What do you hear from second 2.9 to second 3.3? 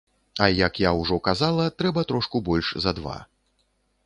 два.